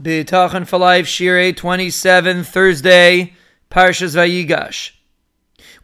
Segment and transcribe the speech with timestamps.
[0.00, 3.32] Bitachon for Life, Shiur 27, Thursday,
[3.70, 4.90] Parshas Vayigash.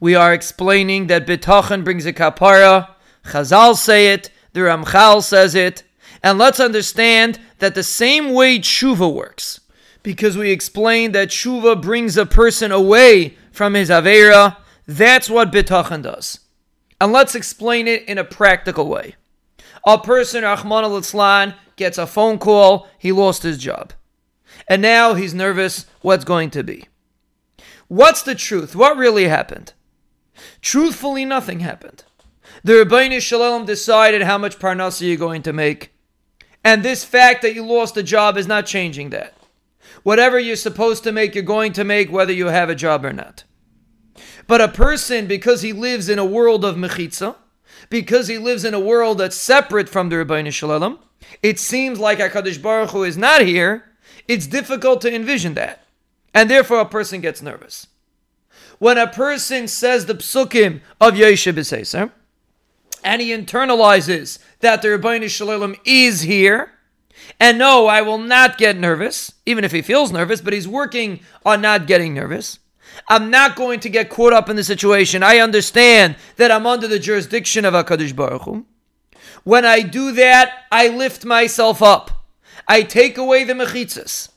[0.01, 2.91] We are explaining that Bitachon brings a kapara.
[3.25, 5.85] Chazal say it, the Ramchal says it,
[6.23, 9.61] and let's understand that the same way tshuva works,
[10.03, 16.03] because we explained that tshuva brings a person away from his avera, that's what Bitachon
[16.03, 16.41] does.
[17.01, 19.15] And let's explain it in a practical way.
[19.87, 23.95] A person, Rahman al gets a phone call, he lost his job
[24.69, 26.89] and now he's nervous what's going to be.
[27.89, 28.75] What's the truth?
[28.75, 29.75] What really happened?
[30.61, 32.05] Truthfully, nothing happened.
[32.65, 35.93] The Ribbono Shel Olam decided how much parnasa you're going to make,
[36.65, 39.35] and this fact that you lost a job is not changing that.
[40.03, 43.13] Whatever you're supposed to make, you're going to make whether you have a job or
[43.13, 43.45] not.
[44.47, 47.37] But a person, because he lives in a world of mechitza,
[47.91, 50.99] because he lives in a world that's separate from the Ribbono Shel Olam,
[51.43, 53.85] it seems like HaKadosh Baruch Hu is not here,
[54.33, 55.85] it's difficult to envision that.
[56.33, 57.87] And therefore, a person gets nervous.
[58.79, 62.11] When a person says the psukim of Yoshev B'Seser,
[63.05, 66.73] and he internalizes that the Ribbono Shel Olam is here,
[67.39, 71.21] and no, I will not get nervous, even if he feels nervous, but he's working
[71.45, 72.59] on not getting nervous.
[73.09, 75.23] I'm not going to get caught up in the situation.
[75.23, 78.67] I understand that I'm under the jurisdiction of HaKadosh Baruch Hu.
[79.45, 82.12] When I do that, I lift myself up.
[82.69, 84.31] I take away the mechitzas.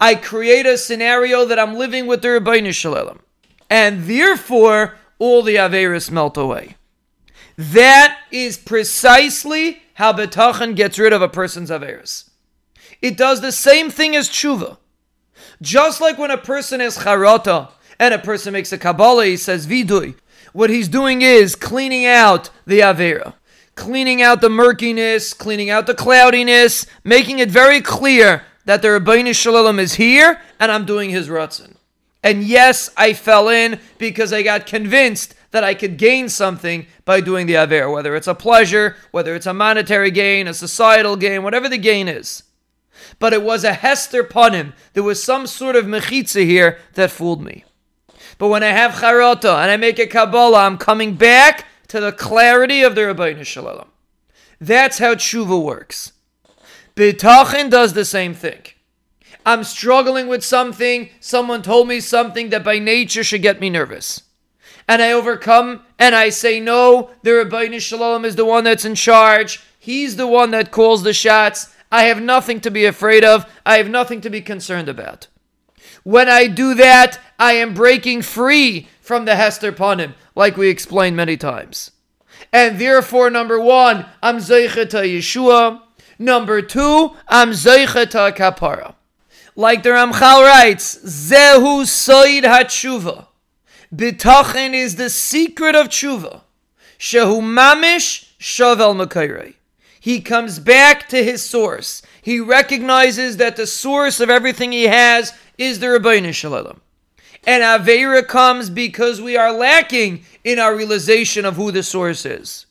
[0.00, 3.20] I create a scenario that I'm living with the Ribbono Shel Olam.
[3.70, 6.76] And therefore, all the Averis melt away.
[7.56, 12.30] That is precisely how Bitachon gets rid of a person's Averis.
[13.02, 14.78] It does the same thing as tshuva.
[15.60, 19.66] Just like when a person has charata and a person makes a Kabbalah, he says
[19.66, 20.14] vidui.
[20.52, 23.34] What he's doing is cleaning out the Avera
[23.78, 29.34] cleaning out the murkiness, cleaning out the cloudiness, making it very clear that the Ribbono
[29.34, 31.76] Shel Olam is here and I'm doing his Ratzon.
[32.22, 37.20] And yes, I fell in because I got convinced that I could gain something by
[37.20, 41.44] doing the Aver, whether it's a pleasure, whether it's a monetary gain, a societal gain,
[41.44, 42.42] whatever the gain is.
[43.20, 44.72] But it was a Hester Panim.
[44.92, 47.64] There was some sort of mechitza here that fooled me.
[48.38, 52.12] But when I have charata and I make a Kabbalah, I'm coming back to the
[52.12, 53.88] clarity of the Ribbono Shel Olam.
[54.60, 56.12] That's how tshuva works.
[56.94, 58.62] Bitachon does the same thing.
[59.46, 64.22] I'm struggling with something, someone told me something that by nature should get me nervous.
[64.86, 68.84] And I overcome and I say, no, the Ribbono Shel Olam is the one that's
[68.84, 69.62] in charge.
[69.78, 71.74] He's the one that calls the shots.
[71.90, 73.50] I have nothing to be afraid of.
[73.64, 75.28] I have nothing to be concerned about.
[76.04, 81.16] When I do that, I am breaking free from the Hester Panim, like we explained
[81.16, 81.92] many times.
[82.52, 85.80] And therefore, number one, I'm Zeicha to Yeshua.
[86.18, 88.94] Number two, I'm Zeicha to Kapara.
[89.56, 93.26] Like the Ramchal writes, Zehu Soid HaTshuva.
[93.92, 96.42] Bitachon is the secret of tshuva.
[96.98, 99.54] Shehu mamish shavel makayrei.
[99.98, 102.02] He comes back to his source.
[102.20, 106.80] He recognizes that the source of everything he has is the Ribbono Shel Olam.
[107.48, 112.66] And Aveira comes because we are lacking in our realization of who the source is.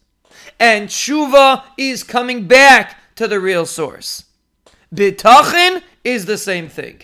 [0.60, 4.26] And Tshuva is coming back to the real source.
[4.94, 7.02] Bitachon is the same thing.